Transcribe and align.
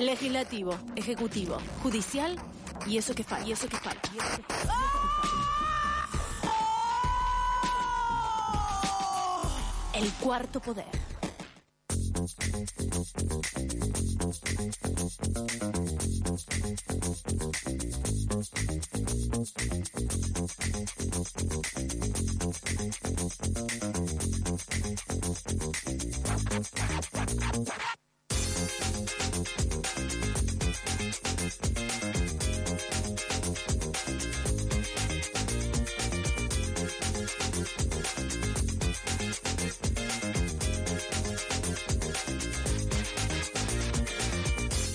Legislativo, 0.00 0.78
ejecutivo, 0.96 1.58
judicial 1.82 2.34
y 2.86 2.96
eso 2.96 3.14
que 3.14 3.22
falta. 3.22 3.46
Y 3.46 3.52
eso 3.52 3.68
que 3.68 3.76
falta. 3.76 4.10
El 9.92 10.10
cuarto 10.14 10.60
poder. 10.60 10.86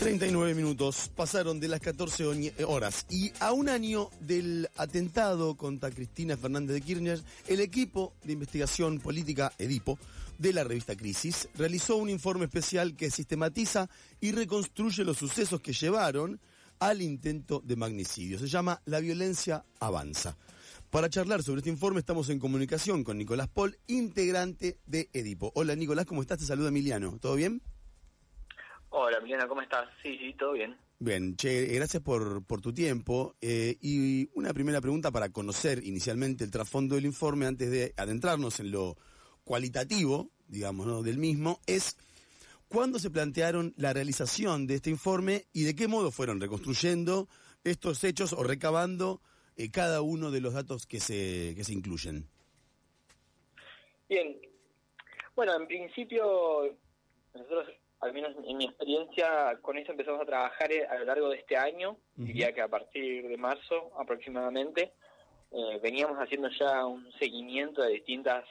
Minutos 0.05 1.09
pasaron 1.16 1.59
de 1.59 1.68
las 1.68 1.80
14 1.80 2.54
horas 2.68 3.08
y 3.09 3.32
a 3.40 3.54
un 3.54 3.70
año 3.70 4.12
del 4.20 4.70
atentado 4.78 5.55
contra 5.55 5.90
Cristina 5.90 6.38
Fernández 6.38 6.76
de 6.76 6.81
Kirchner, 6.81 7.22
el 7.48 7.59
equipo 7.59 8.14
de 8.23 8.34
investigación 8.34 9.00
política 9.00 9.52
Edipo 9.58 9.98
de 10.38 10.54
la 10.54 10.64
revista 10.64 10.95
Crisis 10.95 11.50
realizó 11.58 11.95
un 11.95 12.12
informe 12.12 12.45
especial 12.45 12.95
que 12.95 13.09
sistematiza 13.09 13.90
y 14.22 14.31
reconstruye 14.31 15.04
los 15.04 15.18
sucesos 15.18 15.59
que 15.59 15.73
llevaron 15.73 16.40
al 16.78 17.02
intento 17.02 17.64
de 17.66 17.76
magnicidio. 17.76 18.38
Se 18.38 18.48
llama 18.48 18.83
La 18.86 19.00
violencia 19.00 19.66
avanza. 19.80 20.38
Para 20.92 21.09
charlar 21.09 21.42
sobre 21.42 21.61
este 21.61 21.72
informe 21.72 22.02
estamos 22.02 22.30
en 22.30 22.38
comunicación 22.38 23.03
con 23.03 23.17
Nicolás 23.17 23.48
Paul, 23.48 23.76
integrante 23.88 24.78
de 24.86 25.09
Edipo. 25.14 25.52
Hola 25.56 25.76
Nicolás, 25.76 26.06
¿cómo 26.06 26.22
estás? 26.22 26.38
Te 26.38 26.45
saluda 26.45 26.70
Emiliano. 26.70 27.17
¿Todo 27.20 27.33
bien? 27.33 27.59
Hola, 28.98 29.20
Milena, 29.20 29.46
¿cómo 29.46 29.62
estás? 29.62 29.90
Sí, 30.02 30.18
sí, 30.18 30.34
todo 30.36 30.54
bien. 30.54 30.74
Bien, 31.00 31.36
che, 31.36 31.66
gracias 31.66 32.02
por, 32.02 32.46
por 32.48 32.62
tu 32.62 32.74
tiempo. 32.74 33.36
Eh, 33.42 33.76
y 33.82 34.30
una 34.36 34.54
primera 34.54 34.80
pregunta 34.80 35.12
para 35.12 35.34
conocer 35.34 35.84
inicialmente 35.84 36.46
el 36.46 36.50
trasfondo 36.50 36.96
del 36.96 37.04
informe 37.04 37.46
antes 37.46 37.70
de 37.70 37.94
adentrarnos 37.98 38.62
en 38.62 38.72
lo 38.72 38.96
cualitativo, 39.44 40.30
digamos, 40.48 40.88
¿no? 40.88 41.04
del 41.04 41.18
mismo, 41.18 41.60
es 41.68 41.98
cuándo 42.70 42.98
se 42.98 43.10
plantearon 43.10 43.73
la 43.76 43.92
realización 43.92 44.66
de 44.66 44.76
este 44.76 44.92
informe 44.92 45.44
y 45.52 45.66
de 45.66 45.76
qué 45.76 45.90
modo 45.90 46.10
fueron 46.10 46.40
reconstruyendo 46.40 47.28
estos 47.66 48.02
hechos 48.06 48.32
o 48.32 48.46
recabando 48.46 49.20
eh, 49.58 49.72
cada 49.72 50.02
uno 50.02 50.32
de 50.32 50.40
los 50.40 50.54
datos 50.54 50.86
que 50.88 51.02
se, 51.02 51.54
que 51.58 51.66
se 51.66 51.73
incluyen. 51.73 52.30
Bien, 54.08 54.40
bueno, 55.36 55.54
en 55.54 55.68
principio 55.68 56.78
nosotros 57.34 57.68
al 58.06 58.14
menos 58.14 58.36
en 58.45 58.58
mi 58.58 58.66
experiencia, 58.66 59.58
con 59.61 59.78
eso 59.78 59.92
empezamos 59.92 60.22
a 60.22 60.25
trabajar 60.25 60.72
eh, 60.72 60.86
a 60.86 60.95
lo 61.00 61.06
largo 61.06 61.30
de 61.30 61.38
este 61.38 61.58
año, 61.58 61.98
diría 62.16 62.53
que 62.53 62.61
a 62.61 62.67
partir 62.67 63.28
de 63.28 63.38
marzo 63.38 63.92
aproximadamente, 63.98 64.94
eh, 65.52 65.80
veníamos 65.81 66.17
haciendo 66.17 66.50
ya 66.50 66.86
un 66.86 67.11
seguimiento 67.14 67.81
de 67.81 67.94
distintas 67.94 68.45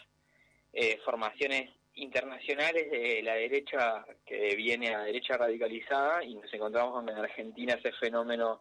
eh, 0.72 0.98
formaciones 1.04 1.70
internacionales 1.94 2.90
de 2.90 3.22
la 3.22 3.34
derecha 3.34 4.04
que 4.26 4.56
viene 4.56 4.92
a 4.92 5.04
derecha 5.04 5.36
radicalizada 5.36 6.24
y 6.24 6.34
nos 6.34 6.52
encontramos 6.52 6.94
con 6.94 7.06
que 7.06 7.12
en 7.12 7.18
Argentina 7.18 7.74
ese 7.74 7.92
fenómeno 7.92 8.60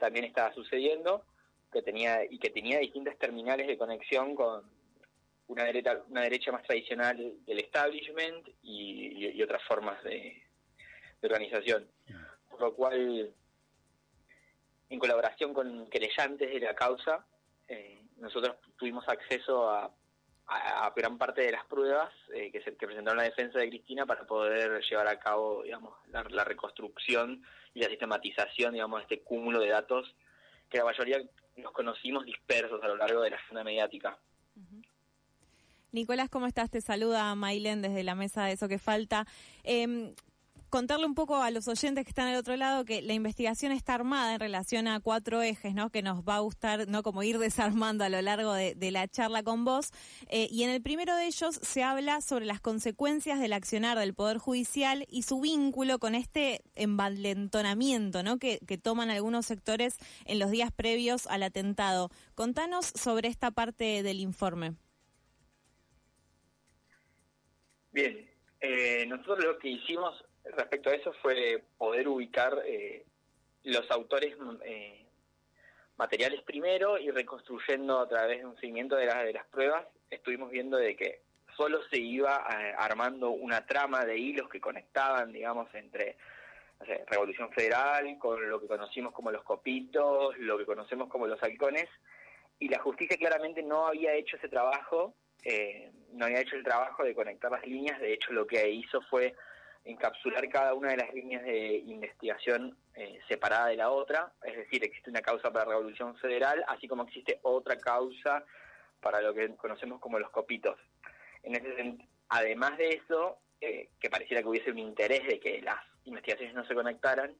también 0.00 0.24
estaba 0.24 0.52
sucediendo 0.52 1.24
que 1.72 1.82
tenía 1.82 2.24
y 2.28 2.38
que 2.38 2.50
tenía 2.50 2.80
distintas 2.80 3.16
terminales 3.18 3.68
de 3.68 3.78
conexión 3.78 4.34
con 4.34 4.64
una 5.48 5.64
derecha, 5.64 6.00
una 6.08 6.22
derecha 6.22 6.52
más 6.52 6.62
tradicional 6.62 7.34
del 7.44 7.58
establishment 7.58 8.48
y, 8.62 9.42
otras 9.42 9.62
formas 9.64 10.02
de, 10.04 10.42
organización. 11.22 11.88
Por 12.50 12.60
lo 12.60 12.74
cual, 12.74 13.34
en 14.90 14.98
colaboración 14.98 15.54
con 15.54 15.88
querellantes 15.88 16.52
de 16.52 16.60
la 16.60 16.74
causa, 16.74 17.24
eh, 17.68 18.02
nosotros 18.16 18.56
tuvimos 18.76 19.08
acceso 19.08 19.70
a, 19.70 19.90
gran 20.94 21.16
parte 21.16 21.40
de 21.40 21.52
las 21.52 21.64
pruebas 21.64 22.12
eh, 22.34 22.52
que, 22.52 22.60
se, 22.60 22.76
que 22.76 22.86
presentaron 22.86 23.16
la 23.16 23.24
defensa 23.24 23.58
de 23.58 23.68
Cristina 23.70 24.04
para 24.04 24.26
poder 24.26 24.82
llevar 24.82 25.08
a 25.08 25.18
cabo 25.18 25.62
digamos, 25.62 25.94
la, 26.08 26.44
reconstrucción 26.44 27.42
y 27.72 27.80
la 27.80 27.88
sistematización 27.88 28.74
digamos, 28.74 29.00
de 29.00 29.02
este 29.14 29.24
cúmulo 29.24 29.58
de 29.58 29.68
datos 29.68 30.14
que 30.68 30.76
la 30.76 30.84
mayoría 30.84 31.18
los 31.56 31.72
conocimos 31.72 32.26
dispersos 32.26 32.82
a 32.82 32.88
lo 32.88 32.96
largo 32.96 33.22
de 33.22 33.30
la 33.30 33.36
escena 33.36 33.64
mediática. 33.64 34.18
Nicolás, 35.94 36.28
¿cómo 36.28 36.48
estás? 36.48 36.70
Te 36.70 36.80
saluda 36.80 37.32
Mailen 37.36 37.80
desde 37.80 38.02
la 38.02 38.16
mesa 38.16 38.44
de 38.44 38.52
Eso 38.52 38.66
que 38.66 38.80
Falta. 38.80 39.28
Em, 39.62 40.12
contarle 40.68 41.06
un 41.06 41.14
poco 41.14 41.36
a 41.36 41.52
los 41.52 41.68
oyentes 41.68 42.04
que 42.04 42.10
están 42.10 42.26
al 42.26 42.34
otro 42.34 42.56
lado 42.56 42.84
que 42.84 43.00
la 43.00 43.12
investigación 43.12 43.70
está 43.70 43.94
armada 43.94 44.34
en 44.34 44.40
relación 44.40 44.88
a 44.88 44.98
cuatro 44.98 45.40
ejes, 45.40 45.72
¿no? 45.72 45.90
Que 45.90 46.02
nos 46.02 46.24
va 46.24 46.34
a 46.34 46.40
gustar, 46.40 46.88
¿no? 46.88 47.04
Como 47.04 47.22
ir 47.22 47.38
desarmando 47.78 48.02
a 48.02 48.08
lo 48.08 48.20
largo 48.22 48.52
de, 48.54 48.90
la 48.90 49.06
charla 49.06 49.44
con 49.44 49.64
vos. 49.64 49.92
Eh, 50.26 50.48
y 50.50 50.64
en 50.64 50.70
el 50.70 50.82
primero 50.82 51.14
de 51.14 51.26
ellos 51.26 51.60
se 51.62 51.84
habla 51.84 52.20
sobre 52.22 52.44
las 52.44 52.60
consecuencias 52.60 53.38
del 53.38 53.52
accionar 53.52 53.96
del 53.96 54.14
Poder 54.14 54.38
Judicial 54.38 55.06
y 55.08 55.22
su 55.22 55.40
vínculo 55.40 56.00
con 56.00 56.16
este 56.16 56.64
envalentonamiento, 56.74 58.24
¿no? 58.24 58.38
Que, 58.38 58.58
que 58.66 58.78
toman 58.78 59.10
algunos 59.10 59.46
sectores 59.46 59.94
en 60.24 60.40
los 60.40 60.50
días 60.50 60.72
previos 60.72 61.28
al 61.28 61.44
atentado. 61.44 62.10
Contanos 62.34 62.86
sobre 62.96 63.28
esta 63.28 63.52
parte 63.52 64.02
del 64.02 64.18
informe. 64.18 64.74
Bien, 67.94 68.28
eh, 68.60 69.06
nosotros 69.06 69.44
lo 69.44 69.56
que 69.56 69.68
hicimos 69.68 70.24
respecto 70.42 70.90
a 70.90 70.94
eso 70.94 71.12
fue 71.22 71.62
poder 71.78 72.08
ubicar 72.08 72.60
eh, 72.66 73.04
los 73.62 73.88
autores 73.92 74.34
eh, 74.64 75.06
materiales 75.96 76.42
primero 76.42 76.98
y 76.98 77.12
reconstruyendo 77.12 78.00
a 78.00 78.08
través 78.08 78.40
de 78.40 78.46
un 78.46 78.56
seguimiento 78.56 78.96
de, 78.96 79.06
de 79.06 79.32
las 79.32 79.46
pruebas, 79.46 79.86
estuvimos 80.10 80.50
viendo 80.50 80.76
de 80.76 80.96
que 80.96 81.20
solo 81.56 81.84
se 81.88 81.98
iba 81.98 82.34
armando 82.78 83.30
una 83.30 83.64
trama 83.64 84.04
de 84.04 84.18
hilos 84.18 84.48
que 84.48 84.60
conectaban, 84.60 85.32
digamos, 85.32 85.72
entre 85.72 86.16
Revolución 87.06 87.52
Federal, 87.52 88.18
con 88.18 88.50
lo 88.50 88.60
que 88.60 88.66
conocimos 88.66 89.12
como 89.12 89.30
los 89.30 89.44
copitos, 89.44 90.36
lo 90.38 90.58
que 90.58 90.66
conocemos 90.66 91.08
como 91.08 91.28
los 91.28 91.40
halcones, 91.44 91.88
y 92.58 92.68
la 92.68 92.80
justicia 92.80 93.16
claramente 93.16 93.62
no 93.62 93.86
había 93.86 94.14
hecho 94.14 94.36
ese 94.36 94.48
trabajo 94.48 95.14
eh, 95.44 95.92
no 96.12 96.26
había 96.26 96.40
hecho 96.40 96.56
el 96.56 96.64
trabajo 96.64 97.04
de 97.04 97.14
conectar 97.14 97.50
las 97.50 97.66
líneas, 97.66 98.00
de 98.00 98.12
hecho 98.12 98.32
lo 98.32 98.46
que 98.46 98.68
hizo 98.70 99.00
fue 99.02 99.34
encapsular 99.84 100.48
cada 100.48 100.74
una 100.74 100.90
de 100.90 100.96
las 100.96 101.12
líneas 101.12 101.42
de 101.42 101.76
investigación 101.86 102.76
eh, 102.94 103.20
separada 103.28 103.66
de 103.66 103.76
la 103.76 103.90
otra, 103.90 104.32
es 104.42 104.56
decir, 104.56 104.82
existe 104.82 105.10
una 105.10 105.20
causa 105.20 105.52
para 105.52 105.66
la 105.66 105.72
Revolución 105.72 106.16
Federal, 106.16 106.64
así 106.68 106.88
como 106.88 107.02
existe 107.02 107.38
otra 107.42 107.76
causa 107.76 108.44
para 109.00 109.20
lo 109.20 109.34
que 109.34 109.54
conocemos 109.56 110.00
como 110.00 110.18
los 110.18 110.30
copitos. 110.30 110.78
En 111.42 111.54
ese 111.54 111.98
además 112.28 112.78
de 112.78 112.88
eso, 112.94 113.38
eh, 113.60 113.90
que 114.00 114.08
pareciera 114.08 114.42
que 114.42 114.48
hubiese 114.48 114.70
un 114.70 114.78
interés 114.78 115.26
de 115.26 115.38
que 115.38 115.60
las 115.60 115.78
investigaciones 116.04 116.54
no 116.54 116.64
se 116.66 116.74
conectaran, 116.74 117.34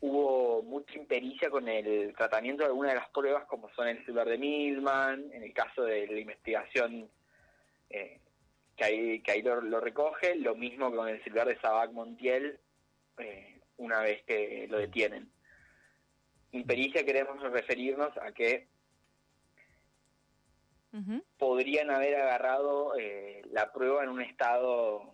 hubo 0.00 0.62
mucha 0.62 0.98
impericia 0.98 1.48
con 1.48 1.68
el 1.68 2.14
tratamiento 2.14 2.62
de 2.62 2.68
algunas 2.68 2.92
de 2.92 3.00
las 3.00 3.08
pruebas, 3.10 3.44
como 3.46 3.70
son 3.70 3.88
el 3.88 4.04
celular 4.04 4.28
de 4.28 4.38
Milman, 4.38 5.30
en 5.32 5.42
el 5.42 5.52
caso 5.54 5.82
de 5.82 6.06
la 6.06 6.18
investigación 6.18 7.10
eh, 7.90 8.20
que 8.76 8.84
ahí, 8.84 9.20
que 9.20 9.32
ahí 9.32 9.42
lo, 9.42 9.80
recoge, 9.80 10.36
lo 10.36 10.54
mismo 10.54 10.94
con 10.94 11.08
el 11.08 11.22
celular 11.22 11.48
de 11.48 11.60
Sabac 11.60 11.92
Montiel 11.92 12.58
eh, 13.18 13.60
una 13.76 14.00
vez 14.00 14.22
que 14.24 14.66
lo 14.70 14.78
detienen. 14.78 15.30
Impericia 16.52 17.04
queremos 17.04 17.40
referirnos 17.42 18.16
a 18.18 18.32
que 18.32 18.68
podrían 21.38 21.90
haber 21.90 22.16
agarrado 22.16 22.98
eh, 22.98 23.42
la 23.52 23.72
prueba 23.72 24.02
en 24.02 24.08
un 24.08 24.22
estado 24.22 25.12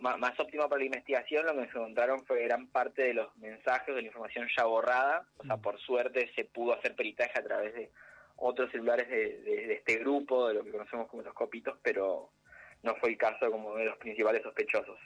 más, 0.00 0.38
óptimo 0.38 0.68
para 0.68 0.78
la 0.78 0.86
investigación, 0.86 1.44
lo 1.44 1.54
que 1.54 1.70
se 1.70 1.78
encontraron 1.78 2.24
fue 2.24 2.44
gran 2.44 2.68
parte 2.68 3.02
de 3.02 3.14
los 3.14 3.36
mensajes 3.36 3.94
de 3.94 4.00
la 4.00 4.06
información 4.08 4.48
ya 4.56 4.64
borrada, 4.64 5.26
o 5.38 5.44
sea, 5.44 5.58
por 5.58 5.78
suerte 5.80 6.30
se 6.34 6.44
pudo 6.44 6.72
hacer 6.74 6.94
peritaje 6.94 7.38
a 7.38 7.42
través 7.42 7.74
de 7.74 7.90
otros 8.40 8.70
celulares 8.70 9.08
de, 9.08 9.74
este 9.74 9.98
grupo, 9.98 10.48
de 10.48 10.54
lo 10.54 10.64
que 10.64 10.72
conocemos 10.72 11.08
como 11.08 11.22
los 11.22 11.34
copitos, 11.34 11.78
pero 11.82 12.32
no 12.82 12.94
fue 12.96 13.10
el 13.10 13.18
caso 13.18 13.50
como 13.50 13.76
de 13.76 13.84
los 13.84 13.98
principales 13.98 14.42
sospechosos. 14.42 14.98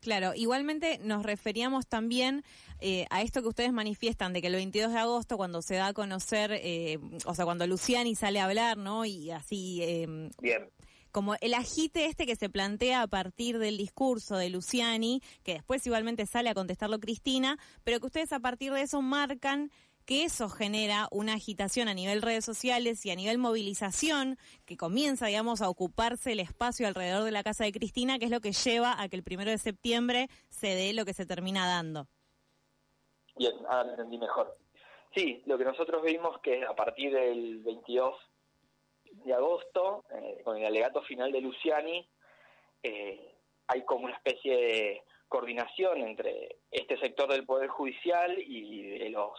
Claro, 0.00 0.32
igualmente 0.34 0.98
nos 1.02 1.24
referíamos 1.24 1.86
también 1.86 2.44
eh, 2.80 3.06
a 3.10 3.22
esto 3.22 3.42
que 3.42 3.48
ustedes 3.48 3.72
manifiestan, 3.72 4.32
de 4.32 4.40
que 4.40 4.46
el 4.48 4.54
22 4.54 4.92
de 4.92 4.98
agosto, 4.98 5.36
cuando 5.36 5.62
se 5.62 5.74
da 5.76 5.88
a 5.88 5.92
conocer, 5.92 6.52
eh, 6.52 6.98
o 7.24 7.34
sea, 7.34 7.44
cuando 7.44 7.66
Luciani 7.66 8.14
sale 8.14 8.40
a 8.40 8.44
hablar, 8.44 8.76
¿no? 8.76 9.04
Y 9.04 9.30
así... 9.30 9.82
Eh, 9.82 10.30
Bien 10.40 10.70
como 11.16 11.34
el 11.40 11.54
agite 11.54 12.04
este 12.04 12.26
que 12.26 12.36
se 12.36 12.50
plantea 12.50 13.00
a 13.00 13.06
partir 13.06 13.58
del 13.58 13.78
discurso 13.78 14.36
de 14.36 14.50
Luciani, 14.50 15.22
que 15.44 15.54
después 15.54 15.86
igualmente 15.86 16.26
sale 16.26 16.50
a 16.50 16.54
contestarlo 16.54 17.00
Cristina, 17.00 17.58
pero 17.84 18.00
que 18.00 18.04
ustedes 18.04 18.34
a 18.34 18.40
partir 18.40 18.70
de 18.74 18.82
eso 18.82 19.00
marcan 19.00 19.70
que 20.06 20.24
eso 20.24 20.48
genera 20.48 21.08
una 21.10 21.34
agitación 21.34 21.88
a 21.88 21.94
nivel 21.94 22.22
redes 22.22 22.44
sociales 22.44 23.04
y 23.04 23.10
a 23.10 23.16
nivel 23.16 23.38
movilización 23.38 24.38
que 24.64 24.76
comienza, 24.76 25.26
digamos, 25.26 25.60
a 25.60 25.68
ocuparse 25.68 26.32
el 26.32 26.40
espacio 26.40 26.86
alrededor 26.86 27.24
de 27.24 27.32
la 27.32 27.42
casa 27.42 27.64
de 27.64 27.72
Cristina, 27.72 28.18
que 28.18 28.26
es 28.26 28.30
lo 28.30 28.40
que 28.40 28.52
lleva 28.52 29.00
a 29.00 29.08
que 29.08 29.16
el 29.16 29.24
primero 29.24 29.50
de 29.50 29.58
septiembre 29.58 30.28
se 30.48 30.68
dé 30.68 30.92
lo 30.94 31.04
que 31.04 31.12
se 31.12 31.26
termina 31.26 31.66
dando. 31.66 32.06
Bien, 33.36 33.54
ahora 33.68 33.90
entendí 33.90 34.16
mejor. 34.16 34.56
Sí, 35.14 35.42
lo 35.46 35.58
que 35.58 35.64
nosotros 35.64 36.02
vimos 36.02 36.38
que 36.40 36.64
a 36.64 36.74
partir 36.74 37.12
del 37.12 37.58
22 37.58 38.14
de 39.24 39.34
agosto, 39.34 40.04
eh, 40.10 40.40
con 40.44 40.56
el 40.56 40.66
alegato 40.66 41.02
final 41.02 41.32
de 41.32 41.40
Luciani, 41.40 42.08
eh, 42.82 43.34
hay 43.66 43.84
como 43.84 44.04
una 44.04 44.14
especie 44.14 44.56
de 44.56 45.02
coordinación 45.28 46.02
entre 46.02 46.58
este 46.70 46.98
sector 46.98 47.30
del 47.30 47.44
Poder 47.44 47.68
Judicial 47.68 48.38
y 48.38 48.98
de 48.98 49.10
los 49.10 49.32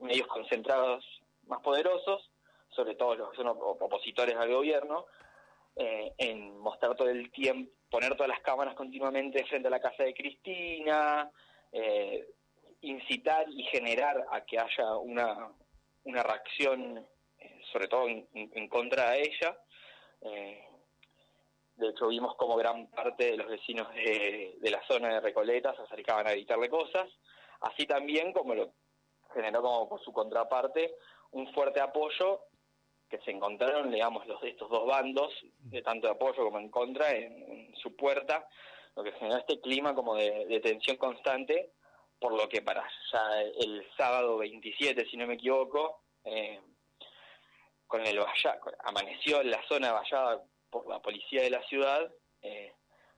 medios 0.00 0.26
concentrados 0.26 1.04
más 1.46 1.60
poderosos, 1.60 2.30
sobre 2.70 2.94
todo 2.94 3.14
los 3.14 3.30
que 3.30 3.36
son 3.36 3.48
opositores 3.48 4.36
al 4.36 4.52
gobierno, 4.52 5.06
eh, 5.76 6.12
en 6.18 6.58
mostrar 6.58 6.96
todo 6.96 7.08
el 7.08 7.30
tiempo, 7.30 7.72
poner 7.90 8.14
todas 8.14 8.28
las 8.28 8.40
cámaras 8.40 8.74
continuamente 8.74 9.44
frente 9.44 9.68
a 9.68 9.70
la 9.70 9.80
casa 9.80 10.04
de 10.04 10.14
Cristina, 10.14 11.30
eh, 11.72 12.28
incitar 12.82 13.46
y 13.48 13.62
generar 13.64 14.26
a 14.30 14.44
que 14.44 14.58
haya 14.58 14.96
una, 14.96 15.48
una 16.04 16.22
reacción, 16.22 17.06
eh, 17.38 17.60
sobre 17.72 17.88
todo 17.88 18.08
en, 18.08 18.68
contra 18.68 19.10
de 19.10 19.22
ella. 19.22 19.58
de 21.76 21.88
hecho, 21.88 22.08
vimos 22.08 22.36
como 22.36 22.56
gran 22.56 22.88
parte 22.88 23.30
de 23.30 23.36
los 23.36 23.48
vecinos 23.48 23.92
de, 23.94 24.56
de 24.60 24.70
la 24.70 24.82
zona 24.86 25.14
de 25.14 25.20
Recoleta 25.20 25.74
se 25.74 25.82
acercaban 25.82 26.26
a 26.26 26.32
gritarle 26.32 26.68
cosas, 26.68 27.08
así 27.60 27.86
también 27.86 28.32
como 28.32 28.54
lo 28.54 28.72
generó 29.32 29.62
como 29.62 29.88
por 29.88 30.02
su 30.02 30.12
contraparte 30.12 30.94
un 31.32 31.52
fuerte 31.52 31.80
apoyo 31.80 32.42
que 33.08 33.18
se 33.18 33.32
encontraron, 33.32 33.90
digamos, 33.90 34.26
los 34.26 34.40
de 34.40 34.50
estos 34.50 34.70
dos 34.70 34.86
bandos, 34.86 35.32
de 35.58 35.82
tanto 35.82 36.06
de 36.06 36.12
apoyo 36.12 36.44
como 36.44 36.60
en 36.60 36.70
contra, 36.70 37.10
en, 37.10 37.74
su 37.76 37.96
puerta, 37.96 38.48
lo 38.94 39.02
que 39.02 39.12
generó 39.12 39.38
este 39.38 39.60
clima 39.60 39.94
como 39.94 40.14
de, 40.14 40.60
tensión 40.62 40.96
constante, 40.96 41.72
por 42.20 42.32
lo 42.32 42.48
que 42.48 42.62
para 42.62 42.86
ya 43.12 43.42
el 43.42 43.84
sábado 43.96 44.38
27, 44.38 45.06
si 45.06 45.16
no 45.16 45.26
me 45.26 45.34
equivoco, 45.34 46.02
eh, 46.24 46.60
con 47.86 48.06
el 48.06 48.18
valla, 48.20 48.60
amaneció 48.84 49.42
la 49.42 49.60
zona 49.66 49.92
vallada 49.92 50.44
por 50.70 50.88
la 50.88 51.00
policía 51.00 51.42
de 51.42 51.50
la 51.50 51.62
ciudad, 51.64 52.08
eh, 52.42 52.72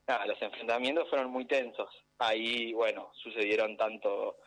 nada, 0.06 0.26
los 0.26 0.40
enfrentamientos 0.40 1.08
fueron 1.10 1.30
muy 1.30 1.44
tensos. 1.44 1.90
Ahí, 2.18 2.72
bueno, 2.72 3.10
sucedieron 3.14 3.76
tanto 3.76 4.38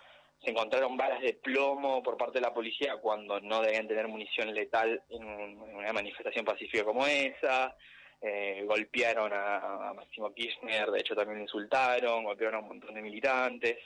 se 0.45 0.51
encontraron 0.51 0.95
balas 0.95 1.21
de 1.21 1.33
plomo 1.33 2.03
por 2.03 2.17
parte 2.17 2.37
de 2.37 2.45
la 2.45 2.53
policía 2.53 2.97
cuando 2.97 3.39
no 3.41 3.61
debían 3.61 3.87
tener 3.87 4.07
munición 4.07 4.53
letal 4.53 5.01
en, 5.09 5.23
una 5.23 5.91
manifestación 5.91 6.45
pacífica 6.45 6.83
como 6.83 7.05
esa. 7.07 7.75
Eh, 8.21 8.63
golpearon 8.65 9.31
a, 9.33 9.93
Máximo 9.93 10.33
Kirchner, 10.33 10.89
de 10.91 10.99
hecho 10.99 11.15
también 11.15 11.39
lo 11.39 11.43
insultaron, 11.43 12.23
golpearon 12.23 12.55
a 12.55 12.59
un 12.59 12.67
montón 12.67 12.93
de 12.93 13.01
militantes. 13.01 13.77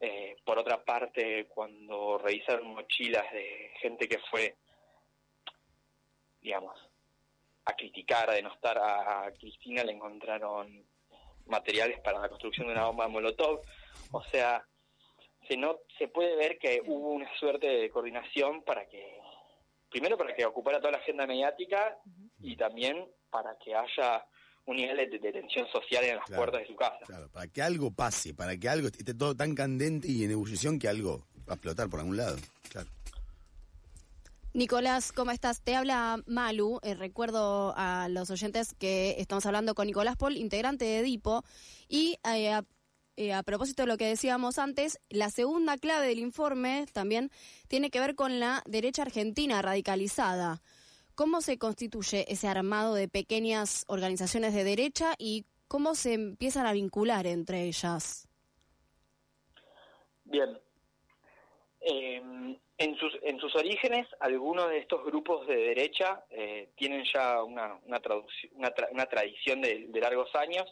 Eh, 0.00 0.36
por 0.44 0.58
otra 0.58 0.82
parte, 0.82 1.46
cuando 1.46 2.18
revisaron 2.18 2.74
mochilas 2.74 3.30
de 3.32 3.72
gente 3.80 4.08
que 4.08 4.18
fue, 4.30 4.56
digamos, 6.40 6.78
a 7.64 7.74
criticar, 7.74 8.30
a 8.30 8.34
denostar 8.34 8.78
a, 8.78 9.26
a 9.26 9.32
Cristina, 9.32 9.84
le 9.84 9.92
encontraron 9.92 10.84
materiales 11.46 12.00
para 12.00 12.20
la 12.20 12.28
construcción 12.28 12.66
de 12.68 12.72
una 12.72 12.86
bomba 12.86 13.04
de 13.06 13.10
Molotov. 13.10 13.60
O 14.12 14.22
sea, 14.24 14.64
se 15.52 15.58
no 15.58 15.80
se 15.98 16.08
puede 16.08 16.34
ver 16.36 16.58
que 16.58 16.82
hubo 16.86 17.10
una 17.10 17.28
suerte 17.38 17.66
de 17.66 17.90
coordinación 17.90 18.62
para 18.64 18.88
que 18.88 19.18
primero 19.90 20.16
para 20.16 20.34
que 20.34 20.46
ocupara 20.46 20.78
toda 20.78 20.92
la 20.92 20.98
agenda 20.98 21.26
mediática 21.26 21.98
y 22.40 22.56
también 22.56 23.06
para 23.30 23.56
que 23.58 23.74
haya 23.74 24.24
un 24.64 24.76
nivel 24.76 25.10
de, 25.10 25.32
tensión 25.32 25.66
social 25.68 26.04
en 26.04 26.16
las 26.16 26.30
puertas 26.30 26.60
de 26.60 26.66
su 26.68 26.76
casa. 26.76 27.04
Claro, 27.04 27.28
para 27.30 27.48
que 27.48 27.60
algo 27.60 27.90
pase, 27.90 28.32
para 28.32 28.56
que 28.56 28.68
algo 28.68 28.88
esté 28.88 29.12
todo 29.12 29.36
tan 29.36 29.54
candente 29.54 30.08
y 30.08 30.24
en 30.24 30.30
ebullición 30.30 30.78
que 30.78 30.88
algo 30.88 31.26
va 31.48 31.52
a 31.52 31.54
explotar 31.54 31.90
por 31.90 32.00
algún 32.00 32.16
lado. 32.16 32.36
Claro. 32.70 32.88
Nicolás, 34.54 35.12
¿cómo 35.12 35.32
estás? 35.32 35.62
Te 35.62 35.74
habla 35.74 36.22
Malu. 36.26 36.78
Eh, 36.82 36.94
recuerdo 36.94 37.74
a 37.76 38.08
los 38.08 38.30
oyentes 38.30 38.74
que 38.74 39.16
estamos 39.18 39.44
hablando 39.46 39.74
con 39.74 39.86
Nicolás 39.86 40.16
Paul, 40.16 40.36
integrante 40.36 40.84
de 40.84 40.98
Edipo, 41.00 41.42
y 41.88 42.18
eh, 42.24 42.62
eh, 43.16 43.32
a 43.34 43.42
propósito 43.42 43.82
de 43.82 43.88
lo 43.88 43.98
que 43.98 44.06
decíamos 44.06 44.58
antes, 44.58 44.98
la 45.10 45.28
segunda 45.28 45.76
clave 45.76 46.06
del 46.06 46.18
informe 46.18 46.86
también 46.92 47.30
tiene 47.68 47.90
que 47.90 48.00
ver 48.00 48.14
con 48.14 48.40
la 48.40 48.62
derecha 48.66 49.02
argentina 49.02 49.60
radicalizada. 49.60 50.62
¿Cómo 51.14 51.42
se 51.42 51.58
constituye 51.58 52.24
ese 52.32 52.48
armado 52.48 52.94
de 52.94 53.08
pequeñas 53.08 53.84
organizaciones 53.88 54.54
de 54.54 54.64
derecha 54.64 55.14
y 55.18 55.44
cómo 55.68 55.94
se 55.94 56.14
empiezan 56.14 56.66
a 56.66 56.72
vincular 56.72 57.26
entre 57.26 57.64
ellas? 57.64 58.28
Bien. 60.24 60.58
Em, 61.80 62.58
en, 62.78 62.96
sus, 62.96 63.12
en 63.22 63.38
sus 63.40 63.54
orígenes, 63.56 64.06
algunos 64.20 64.70
de 64.70 64.78
estos 64.78 65.04
grupos 65.04 65.46
de 65.46 65.56
derecha 65.56 66.24
eh, 66.30 66.70
tienen 66.76 67.04
ya 67.12 67.42
una, 67.42 67.78
una, 67.84 69.06
tradición 69.06 69.60
de 69.60 70.00
largos 70.00 70.34
años 70.34 70.64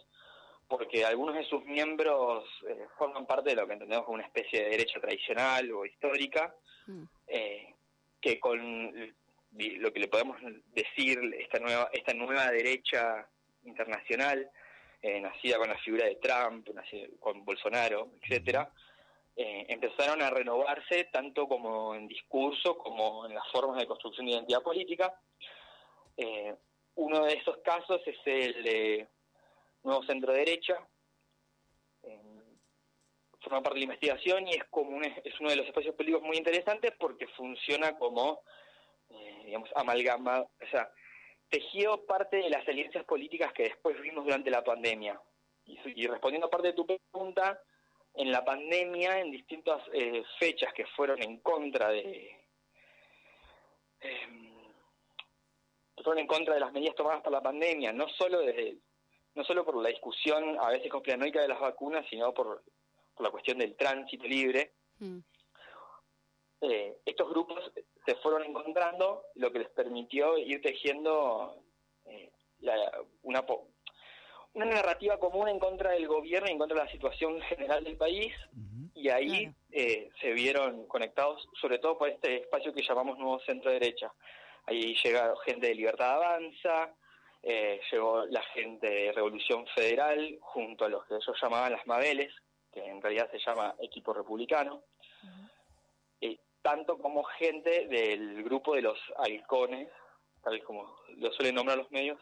porque 0.71 1.03
algunos 1.03 1.35
de 1.35 1.43
sus 1.43 1.65
miembros 1.65 2.45
eh, 2.65 2.87
forman 2.97 3.25
parte 3.25 3.49
de 3.49 3.57
lo 3.57 3.67
que 3.67 3.73
entendemos 3.73 4.05
como 4.05 4.15
una 4.15 4.25
especie 4.25 4.63
de 4.63 4.69
derecha 4.69 5.01
tradicional 5.01 5.69
o 5.73 5.85
histórica, 5.85 6.55
mm. 6.87 7.03
eh, 7.27 7.75
que 8.21 8.39
con 8.39 9.13
lo 9.51 9.91
que 9.91 9.99
le 9.99 10.07
podemos 10.07 10.37
decir 10.73 11.19
esta 11.37 11.59
nueva 11.59 11.89
esta 11.91 12.13
nueva 12.13 12.49
derecha 12.51 13.27
internacional, 13.65 14.49
eh, 15.01 15.19
nacida 15.19 15.57
con 15.57 15.67
la 15.67 15.77
figura 15.79 16.05
de 16.05 16.15
Trump, 16.15 16.69
con 17.19 17.43
Bolsonaro, 17.43 18.11
etcétera, 18.21 18.71
empezaron 19.35 20.21
a 20.21 20.29
renovarse 20.29 21.09
tanto 21.11 21.47
como 21.47 21.95
en 21.95 22.07
discurso 22.07 22.77
como 22.77 23.25
en 23.25 23.33
las 23.33 23.43
formas 23.51 23.77
de 23.77 23.87
construcción 23.87 24.25
de 24.25 24.33
identidad 24.33 24.61
política. 24.61 25.19
uno 26.95 27.25
de 27.25 27.33
esos 27.33 27.57
casos 27.57 28.01
es 28.05 28.17
el 28.25 28.63
de 28.63 29.07
nuevo 29.83 30.03
centro 30.03 30.33
derecha. 30.33 30.77
forma 33.39 33.63
parte 33.63 33.79
de 33.79 33.85
la 33.85 33.93
investigación 33.93 34.47
y 34.47 34.51
es 34.51 34.63
como 34.65 35.01
es 35.01 35.39
uno 35.39 35.49
de 35.49 35.55
los 35.55 35.67
espacios 35.67 35.95
políticos 35.95 36.21
muy 36.21 36.37
interesantes 36.37 36.93
porque 36.99 37.27
funciona 37.29 37.97
como, 37.97 38.43
eh, 39.09 39.41
digamos, 39.45 39.69
amalgama, 39.75 40.41
o 40.41 40.67
sea, 40.69 40.91
tejió 41.49 42.05
parte 42.05 42.37
de 42.37 42.49
las 42.49 42.67
alianzas 42.67 43.03
políticas 43.03 43.51
que 43.53 43.63
después 43.63 43.99
vimos 44.01 44.25
durante 44.25 44.49
la 44.49 44.63
pandemia. 44.63 45.19
Y, 45.65 46.07
respondiendo 46.07 46.47
a 46.47 46.49
parte 46.49 46.67
de 46.67 46.73
tu 46.73 46.85
pregunta, 46.85 47.61
en 48.13 48.31
la 48.31 48.43
pandemia, 48.43 49.19
en 49.19 49.31
distintas 49.31 49.81
eh, 49.93 50.23
fechas 50.39 50.73
que 50.73 50.85
fueron 50.85 51.21
en 51.21 51.39
contra 51.39 51.89
de... 51.89 52.39
Eh, 54.01 54.27
fueron 55.95 56.19
en 56.19 56.27
contra 56.27 56.55
de 56.55 56.59
las 56.59 56.71
medidas 56.71 56.95
tomadas 56.95 57.21
por 57.21 57.31
la 57.31 57.41
pandemia, 57.41 57.93
no 57.93 58.07
solo 58.09 58.39
desde 58.39 58.77
no 59.35 59.43
solo 59.43 59.65
por 59.65 59.75
la 59.81 59.89
discusión 59.89 60.57
a 60.59 60.69
veces 60.69 60.91
conspiranoica 60.91 61.41
de 61.41 61.47
las 61.47 61.59
vacunas, 61.59 62.05
sino 62.09 62.33
por, 62.33 62.63
la 63.19 63.29
cuestión 63.29 63.59
del 63.59 63.75
tránsito 63.75 64.25
libre. 64.25 64.73
Mm. 64.99 65.19
Eh, 66.61 66.97
estos 67.05 67.29
grupos 67.29 67.71
se 68.05 68.15
fueron 68.15 68.43
encontrando, 68.43 69.25
lo 69.35 69.51
que 69.51 69.59
les 69.59 69.69
permitió 69.69 70.37
ir 70.37 70.61
tejiendo 70.61 71.55
eh, 72.05 72.31
una, 73.23 73.45
una 74.53 74.65
narrativa 74.65 75.17
común 75.17 75.49
en 75.49 75.59
contra 75.59 75.91
del 75.91 76.07
gobierno 76.07 76.49
y 76.49 76.51
en 76.51 76.57
contra 76.57 76.79
de 76.79 76.85
la 76.85 76.91
situación 76.91 77.39
general 77.41 77.83
del 77.83 77.97
país, 77.97 78.33
y 78.93 79.09
ahí 79.09 79.51
eh, 79.71 80.09
se 80.19 80.31
vieron 80.33 80.85
conectados, 80.85 81.47
sobre 81.59 81.79
todo 81.79 81.97
por 81.97 82.09
este 82.09 82.41
espacio 82.41 82.73
que 82.73 82.83
llamamos 82.83 83.17
Nuevo 83.17 83.39
Centro 83.39 83.71
Derecha. 83.71 84.13
Ahí 84.65 84.95
llega 85.03 85.33
gente 85.43 85.67
de 85.67 85.75
Libertad 85.75 86.15
Avanza, 86.15 86.93
eh, 87.43 87.81
llegó 87.91 88.25
la 88.25 88.41
gente 88.53 88.87
de 88.87 89.11
Revolución 89.11 89.65
Federal 89.75 90.37
junto 90.41 90.85
a 90.85 90.89
los 90.89 91.05
que 91.05 91.15
ellos 91.15 91.37
llamaban 91.41 91.71
las 91.71 91.85
Mabeles, 91.87 92.33
que 92.71 92.85
en 92.85 93.01
realidad 93.01 93.29
se 93.31 93.39
llama 93.39 93.75
Equipo 93.79 94.13
Republicano, 94.13 94.83
tanto 96.61 96.97
como 96.97 97.23
gente 97.23 97.87
del 97.87 98.43
grupo 98.43 98.75
de 98.75 98.81
los 98.81 98.97
halcones, 99.17 99.89
tal 100.43 100.63
como 100.63 100.95
lo 101.17 101.31
suelen 101.33 101.55
nombrar 101.55 101.77
los 101.77 101.91
medios, 101.91 102.19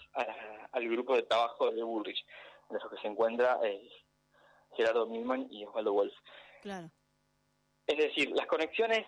al 0.71 0.89
grupo 0.89 1.15
de 1.15 1.23
trabajo 1.23 1.71
de 1.71 1.83
Bullrich, 1.83 2.25
en 2.69 2.77
los 2.77 2.89
que 2.89 2.97
se 3.01 3.07
encuentra 3.07 3.59
eh, 3.63 3.89
Gerardo 4.75 5.07
Milman 5.07 5.47
y 5.49 5.65
Osvaldo 5.65 5.93
Wolf. 5.93 6.13
Claro. 6.61 6.89
Es 7.87 7.97
decir, 7.97 8.29
las 8.31 8.47
conexiones 8.47 9.05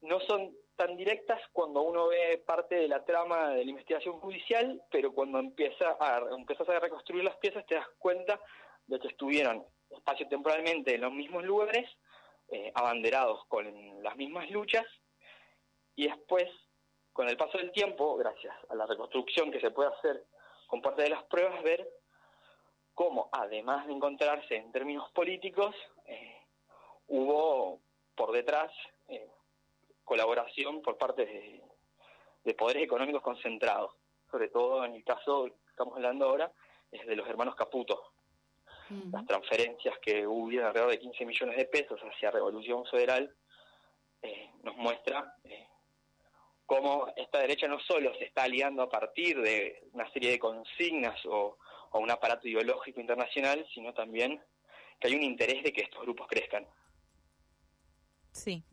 no 0.00 0.20
son 0.20 0.54
tan 0.78 0.96
directas 0.96 1.40
cuando 1.52 1.82
uno 1.82 2.06
ve 2.06 2.40
parte 2.46 2.76
de 2.76 2.86
la 2.86 3.04
trama 3.04 3.50
de 3.50 3.64
la 3.64 3.70
investigación 3.70 4.20
judicial, 4.20 4.80
pero 4.92 5.12
cuando 5.12 5.40
empieza 5.40 5.96
a, 5.98 6.22
empiezas 6.30 6.68
a 6.68 6.78
reconstruir 6.78 7.24
las 7.24 7.36
piezas 7.38 7.66
te 7.66 7.74
das 7.74 7.88
cuenta 7.98 8.40
de 8.86 9.00
que 9.00 9.08
estuvieron 9.08 9.66
espacio-temporalmente 9.90 10.94
en 10.94 11.00
los 11.00 11.12
mismos 11.12 11.42
lugares, 11.42 11.90
eh, 12.50 12.70
abanderados 12.76 13.44
con 13.46 14.02
las 14.04 14.16
mismas 14.16 14.48
luchas, 14.52 14.86
y 15.96 16.06
después, 16.06 16.48
con 17.12 17.28
el 17.28 17.36
paso 17.36 17.58
del 17.58 17.72
tiempo, 17.72 18.16
gracias 18.16 18.54
a 18.68 18.76
la 18.76 18.86
reconstrucción 18.86 19.50
que 19.50 19.60
se 19.60 19.72
puede 19.72 19.90
hacer 19.90 20.24
con 20.68 20.80
parte 20.80 21.02
de 21.02 21.10
las 21.10 21.24
pruebas, 21.24 21.60
ver 21.64 21.88
cómo, 22.94 23.28
además 23.32 23.88
de 23.88 23.94
encontrarse 23.94 24.54
en 24.54 24.70
términos 24.70 25.10
políticos, 25.10 25.74
eh, 26.04 26.36
hubo 27.08 27.80
por 28.14 28.30
detrás 28.30 28.70
colaboración 30.08 30.80
por 30.80 30.96
parte 30.96 31.26
de, 31.26 32.54
poderes 32.54 32.82
económicos 32.82 33.20
concentrados, 33.20 33.94
sobre 34.30 34.48
todo 34.48 34.82
en 34.82 34.94
el 34.94 35.04
caso 35.04 35.44
que 35.44 35.70
estamos 35.70 35.94
hablando 35.96 36.24
ahora, 36.24 36.50
es 36.90 37.06
de 37.06 37.14
los 37.14 37.28
hermanos 37.28 37.54
Caputo. 37.54 38.12
Las 39.12 39.26
transferencias 39.26 39.98
que 39.98 40.26
hubo 40.26 40.48
alrededor 40.48 40.90
de 40.90 40.98
15 40.98 41.26
millones 41.26 41.58
de 41.58 41.66
pesos 41.66 42.00
hacia 42.00 42.30
Revolución 42.30 42.86
Federal 42.86 43.30
eh, 44.22 44.50
nos 44.62 44.74
muestra 44.76 45.36
eh, 45.44 45.68
cómo 46.64 47.12
esta 47.14 47.40
derecha 47.40 47.68
no 47.68 47.78
solo 47.80 48.14
se 48.14 48.24
está 48.24 48.44
aliando 48.44 48.80
a 48.80 48.88
partir 48.88 49.42
de 49.42 49.86
una 49.92 50.10
serie 50.10 50.30
de 50.30 50.38
consignas 50.38 51.20
o, 51.26 51.58
o 51.90 51.98
un 51.98 52.10
aparato 52.10 52.48
ideológico 52.48 52.98
internacional, 52.98 53.66
sino 53.74 53.92
también 53.92 54.42
que 54.98 55.08
hay 55.08 55.14
un 55.14 55.22
interés 55.22 55.62
de 55.62 55.70
que 55.70 55.82
estos 55.82 56.00
grupos 56.00 56.26
crezcan. 56.26 56.66
Sí. 58.32 58.64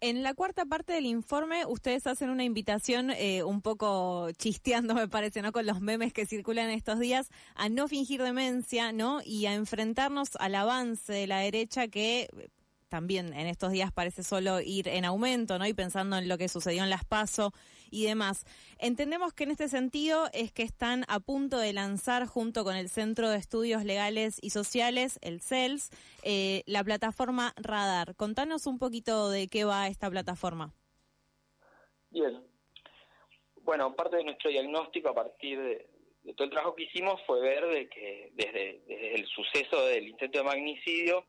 En 0.00 0.22
la 0.22 0.32
cuarta 0.34 0.64
parte 0.64 0.92
del 0.92 1.06
informe, 1.06 1.66
ustedes 1.66 2.06
hacen 2.06 2.30
una 2.30 2.44
invitación 2.44 3.10
eh, 3.10 3.42
un 3.42 3.60
poco 3.60 4.30
chisteando, 4.30 4.94
me 4.94 5.08
parece, 5.08 5.42
¿no? 5.42 5.50
Con 5.50 5.66
los 5.66 5.80
memes 5.80 6.12
que 6.12 6.24
circulan 6.24 6.70
estos 6.70 7.00
días, 7.00 7.30
a 7.56 7.68
no 7.68 7.88
fingir 7.88 8.22
demencia, 8.22 8.92
¿no? 8.92 9.20
Y 9.24 9.46
a 9.46 9.54
enfrentarnos 9.54 10.36
al 10.36 10.54
avance 10.54 11.12
de 11.12 11.26
la 11.26 11.40
derecha 11.40 11.88
que 11.88 12.28
también 12.88 13.34
en 13.34 13.48
estos 13.48 13.72
días 13.72 13.92
parece 13.92 14.22
solo 14.22 14.60
ir 14.60 14.86
en 14.86 15.04
aumento, 15.04 15.58
¿no? 15.58 15.66
Y 15.66 15.74
pensando 15.74 16.16
en 16.16 16.28
lo 16.28 16.38
que 16.38 16.48
sucedió 16.48 16.84
en 16.84 16.90
Las 16.90 17.04
Paso 17.04 17.52
y 17.90 18.04
demás. 18.04 18.44
Entendemos 18.78 19.32
que 19.32 19.44
en 19.44 19.50
este 19.50 19.68
sentido 19.68 20.28
es 20.32 20.52
que 20.52 20.62
están 20.62 21.04
a 21.08 21.20
punto 21.20 21.58
de 21.58 21.72
lanzar 21.72 22.26
junto 22.26 22.64
con 22.64 22.76
el 22.76 22.88
Centro 22.88 23.30
de 23.30 23.38
Estudios 23.38 23.84
Legales 23.84 24.38
y 24.42 24.50
Sociales, 24.50 25.18
el 25.22 25.40
CELS, 25.40 25.90
eh, 26.22 26.62
la 26.66 26.84
plataforma 26.84 27.54
Radar. 27.56 28.14
Contanos 28.14 28.66
un 28.66 28.78
poquito 28.78 29.30
de 29.30 29.48
qué 29.48 29.64
va 29.64 29.88
esta 29.88 30.10
plataforma. 30.10 30.72
Bien. 32.10 32.42
Bueno, 33.62 33.94
parte 33.94 34.16
de 34.16 34.24
nuestro 34.24 34.50
diagnóstico 34.50 35.10
a 35.10 35.14
partir 35.14 35.60
de, 35.60 35.86
todo 36.34 36.44
el 36.44 36.50
trabajo 36.50 36.74
que 36.74 36.84
hicimos 36.84 37.20
fue 37.26 37.40
ver 37.40 37.66
de 37.66 37.88
que 37.88 38.32
desde, 38.34 38.82
desde 38.86 39.14
el 39.14 39.26
suceso 39.26 39.84
del 39.86 40.08
intento 40.08 40.38
de 40.38 40.44
magnicidio 40.44 41.24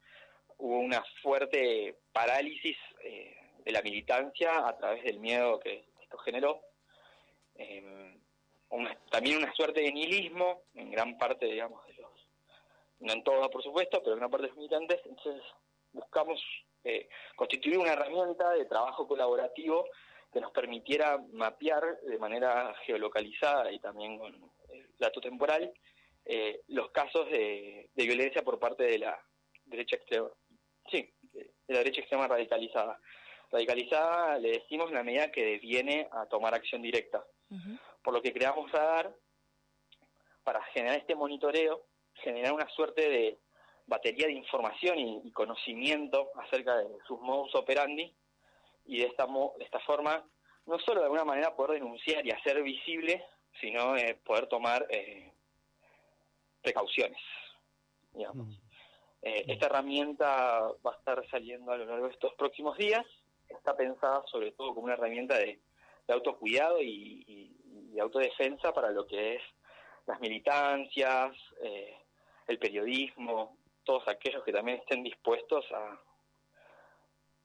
hubo 0.58 0.80
una 0.80 1.04
fuerte 1.22 1.98
parálisis 2.12 2.78
eh, 3.04 3.36
de 3.63 3.72
la 3.72 3.82
militancia 3.82 4.68
a 4.68 4.78
través 4.78 5.04
del 5.04 5.20
miedo 5.20 5.60
que 5.60 5.88
generó. 6.19 6.61
Eh, 7.55 8.15
también 9.09 9.38
una 9.38 9.53
suerte 9.53 9.81
de 9.81 9.91
nihilismo 9.91 10.63
en 10.75 10.91
gran 10.91 11.17
parte, 11.17 11.45
digamos, 11.45 11.85
de 11.88 11.93
los, 11.95 12.11
no 12.99 13.13
en 13.13 13.23
todos, 13.23 13.49
por 13.49 13.63
supuesto, 13.63 14.01
pero 14.01 14.13
en 14.13 14.19
gran 14.19 14.31
parte 14.31 14.43
de 14.43 14.49
los 14.49 14.57
militantes. 14.57 15.01
Entonces 15.05 15.41
buscamos 15.91 16.41
eh, 16.83 17.09
constituir 17.35 17.77
una 17.77 17.93
herramienta 17.93 18.51
de 18.51 18.65
trabajo 18.65 19.07
colaborativo 19.07 19.88
que 20.31 20.39
nos 20.39 20.51
permitiera 20.51 21.17
mapear 21.31 21.99
de 22.01 22.17
manera 22.19 22.73
geolocalizada 22.85 23.71
y 23.71 23.79
también 23.79 24.19
con 24.19 24.51
dato 24.99 25.19
temporal 25.19 25.73
los 26.67 26.91
casos 26.91 27.27
de 27.31 27.89
violencia 27.95 28.43
por 28.43 28.59
parte 28.59 28.83
de 28.83 28.99
la 28.99 29.19
derecha 29.65 29.95
extrema 29.95 30.29
Sí, 30.91 31.07
de 31.31 31.53
la 31.67 31.79
derecha 31.79 32.01
extrema 32.01 32.27
radicalizada. 32.27 32.99
Radicalizada 33.51 34.38
le 34.38 34.51
decimos 34.51 34.89
en 34.89 34.96
la 34.96 35.03
medida 35.03 35.32
que 35.32 35.58
viene 35.58 36.08
a 36.12 36.25
tomar 36.25 36.53
acción 36.53 36.82
directa. 36.82 37.24
Por 38.03 38.13
lo 38.13 38.22
que 38.22 38.34
creamos 38.34 38.72
Radar 38.72 39.12
para 40.44 40.62
generar 40.65 40.98
este 40.98 41.15
monitoreo, 41.15 41.86
generar 42.13 42.53
una 42.53 42.70
suerte 42.70 43.10
de 43.10 43.39
batería 43.88 44.27
de 44.27 44.34
información 44.34 45.00
y, 45.00 45.32
conocimiento 45.32 46.29
acerca 46.36 46.77
de 46.77 46.88
sus 47.08 47.20
modus 47.20 47.56
operandi 47.56 48.13
y 48.86 49.00
de 49.00 49.08
esta, 49.08 49.25
de 49.25 49.65
esta 49.65 49.79
forma 49.79 50.24
no 50.65 50.77
solo 50.79 51.00
de 51.00 51.06
alguna 51.06 51.25
manera 51.25 51.56
poder 51.56 51.82
denunciar 51.82 52.25
y 52.25 52.32
hacer 52.32 52.62
visible, 52.62 53.25
sino 53.60 53.98
eh, 53.98 54.20
poder 54.24 54.48
tomar 54.48 54.86
eh, 54.89 55.34
precauciones, 56.62 57.20
digamos. 58.13 58.60
Eh, 59.22 59.46
esta 59.48 59.65
herramienta 59.65 60.62
va 60.86 60.91
a 60.94 60.98
estar 60.98 61.27
saliendo 61.29 61.72
a 61.72 61.77
lo 61.77 61.86
largo 61.86 62.08
de 62.08 62.13
estos 62.13 62.34
próximos 62.36 62.77
días. 62.77 63.06
Está 63.50 63.75
pensada 63.75 64.24
sobre 64.27 64.51
todo 64.51 64.74
como 64.74 64.86
una 64.86 64.94
herramienta 64.94 65.38
de, 65.38 65.60
autocuidado 66.08 66.82
y, 66.82 67.56
autodefensa 68.00 68.72
para 68.72 68.91
lo 68.91 69.06
que 69.06 69.36
es 69.36 69.41
las 70.06 70.20
militancias, 70.22 71.36
eh, 71.62 71.98
el 72.48 72.58
periodismo, 72.58 73.58
todos 73.84 74.08
aquellos 74.08 74.41
que 74.46 74.53
también 74.53 74.77
estén 74.77 75.03
dispuestos 75.03 75.65
a, 75.74 76.00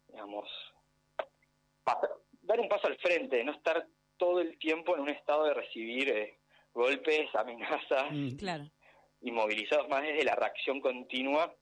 digamos, 0.06 0.49
dar 2.40 2.61
un 2.61 2.68
paso 2.68 2.87
al 2.87 2.96
frente, 2.99 3.42
no 3.42 3.52
estar 3.52 3.84
todo 4.16 4.40
el 4.40 4.56
tiempo 4.58 4.94
en 4.94 5.02
un 5.02 5.08
estado 5.08 5.44
de 5.46 5.54
recibir 5.54 6.08
eh, 6.08 6.38
golpes, 6.73 7.34
amenazas, 7.34 8.12
mm. 8.12 8.37
claro. 8.37 8.64
y 9.20 9.32
movilizados 9.32 9.88
más 9.88 10.02
desde 10.02 10.25
la 10.25 10.37
reacción 10.37 10.80
continua 10.80 11.52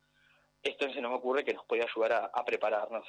esto 0.63 0.93
se 0.93 1.01
nos 1.01 1.13
ocurre 1.13 1.45
que 1.45 1.55
nos 1.55 1.67
puede 1.67 1.83
ayudar 1.83 2.31
a, 2.33 2.45
prepararnos. 2.45 3.07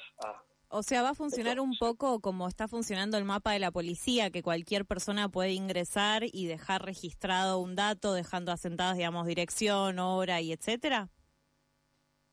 O 0.76 0.82
sea, 0.82 1.02
va 1.02 1.10
a 1.10 1.14
funcionar 1.14 1.60
un 1.60 1.76
poco 1.78 2.20
como 2.20 2.48
está 2.48 2.66
funcionando 2.66 3.16
el 3.16 3.24
mapa 3.24 3.52
de 3.52 3.60
la 3.60 3.70
policía, 3.70 4.30
que 4.30 4.42
cualquier 4.42 4.84
persona 4.84 5.28
puede 5.28 5.52
ingresar 5.52 6.24
y 6.24 6.48
dejar 6.48 6.84
registrado 6.84 7.60
un 7.60 7.76
dato, 7.76 8.12
dejando 8.12 8.50
asentadas, 8.50 8.96
digamos, 8.96 9.24
dirección, 9.28 10.00
hora 10.00 10.40
y 10.40 10.50
etcétera. 10.50 11.10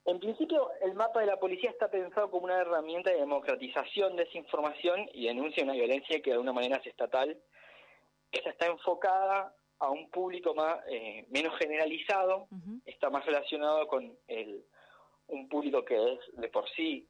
En 0.05 0.19
principio, 0.19 0.71
el 0.81 0.95
mapa 0.95 1.19
de 1.19 1.27
la 1.27 1.37
policía 1.37 1.69
está 1.69 1.91
pensado 1.91 2.31
como 2.31 2.45
una 2.45 2.59
herramienta 2.59 3.11
de 3.11 3.19
democratización 3.19 4.15
de 4.15 4.23
esa 4.23 4.39
información 4.39 5.07
y 5.13 5.27
denuncia 5.27 5.63
una 5.63 5.73
violencia 5.73 6.19
que 6.19 6.31
de 6.31 6.33
alguna 6.33 6.53
manera 6.53 6.77
es 6.77 6.87
estatal. 6.87 7.39
Esa 8.31 8.49
está 8.49 8.65
enfocada 8.65 9.53
a 9.77 9.91
un 9.91 10.09
público 10.09 10.55
más 10.55 10.79
eh, 10.89 11.27
menos 11.29 11.55
generalizado, 11.59 12.47
está 12.85 13.11
más 13.11 13.23
relacionado 13.23 13.87
con 13.87 14.17
el 14.27 14.65
un 15.27 15.47
público 15.47 15.85
que 15.85 15.95
es 15.95 16.19
de 16.33 16.49
por 16.49 16.67
sí 16.71 17.07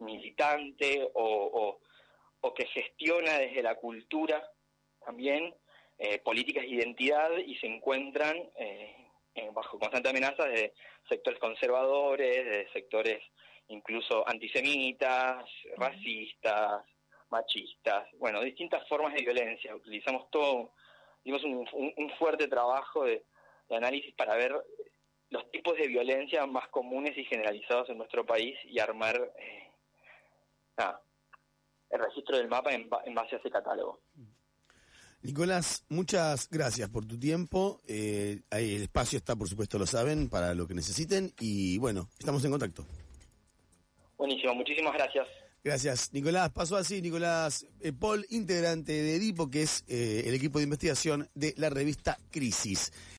militante 0.00 1.08
o, 1.14 1.78
o, 2.40 2.54
que 2.54 2.66
gestiona 2.66 3.38
desde 3.38 3.62
la 3.62 3.74
cultura 3.76 4.42
también 5.04 5.54
eh, 5.98 6.18
políticas 6.20 6.64
de 6.64 6.70
identidad 6.70 7.30
y 7.38 7.56
se 7.56 7.66
encuentran 7.66 8.36
eh, 8.56 9.10
bajo 9.52 9.78
constante 9.78 10.08
amenaza 10.08 10.44
de 10.44 10.74
sectores 11.08 11.38
conservadores, 11.38 12.44
de 12.44 12.68
sectores 12.72 13.22
incluso 13.68 14.28
antisemitas, 14.28 15.44
racistas, 15.76 16.84
machistas, 17.30 18.08
bueno, 18.18 18.40
distintas 18.40 18.86
formas 18.88 19.14
de 19.14 19.22
violencia. 19.22 19.74
Utilizamos 19.74 20.28
todo, 20.30 20.72
dimos 21.24 21.42
un, 21.44 21.66
un, 21.96 22.10
fuerte 22.18 22.48
trabajo 22.48 23.04
de, 23.04 23.24
de 23.68 23.76
análisis 23.76 24.12
para 24.14 24.34
ver 24.34 24.52
los 25.30 25.50
tipos 25.52 25.76
de 25.76 25.86
violencia 25.86 26.44
más 26.46 26.68
comunes 26.68 27.16
y 27.16 27.24
generalizados 27.24 27.88
en 27.88 27.98
nuestro 27.98 28.26
país 28.26 28.58
y 28.64 28.80
armar 28.80 29.32
eh, 29.38 29.69
el 31.90 31.98
registro 31.98 32.36
del 32.36 32.48
mapa 32.48 32.72
en, 32.72 32.88
base 32.88 33.36
a 33.36 33.38
ese 33.38 33.50
catálogo. 33.50 34.00
Nicolás, 35.22 35.84
muchas 35.88 36.48
gracias 36.50 36.88
por 36.88 37.04
tu 37.04 37.18
tiempo. 37.18 37.80
Eh, 37.86 38.40
el 38.50 38.82
espacio 38.82 39.18
está, 39.18 39.36
por 39.36 39.48
supuesto, 39.48 39.78
lo 39.78 39.86
saben, 39.86 40.30
para 40.30 40.54
lo 40.54 40.66
que 40.66 40.74
necesiten. 40.74 41.32
Y 41.40 41.78
bueno, 41.78 42.08
estamos 42.18 42.44
en 42.44 42.52
contacto. 42.52 42.86
Buenísimo, 44.16 44.54
muchísimas 44.54 44.94
gracias. 44.94 45.26
Gracias, 45.62 46.10
Nicolás. 46.14 46.50
Pasó 46.52 46.76
así, 46.76 47.02
Nicolás 47.02 47.66
eh, 47.80 47.92
Paul, 47.92 48.24
integrante 48.30 48.92
de 48.92 49.16
Edipo, 49.16 49.50
que 49.50 49.62
es 49.62 49.84
el 49.88 50.32
equipo 50.32 50.58
de 50.58 50.64
investigación 50.64 51.28
de 51.34 51.52
la 51.58 51.68
revista 51.68 52.16
Crisis. 52.30 52.92